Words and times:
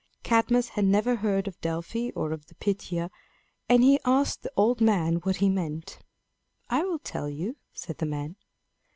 Cadmus 0.23 0.69
had 0.69 0.85
never 0.85 1.17
heard 1.17 1.47
of 1.47 1.61
Delphi 1.61 2.09
or 2.15 2.31
of 2.31 2.47
the 2.47 2.55
Pythia, 2.55 3.11
and 3.69 3.83
he 3.83 3.99
asked 4.03 4.41
the 4.41 4.51
old 4.57 4.81
man 4.81 5.17
what 5.17 5.35
he 5.35 5.47
meant. 5.47 5.99
"I 6.71 6.81
will 6.83 6.97
tell 6.97 7.29
you," 7.29 7.57
said 7.71 7.99
the 7.99 8.07
man. 8.07 8.35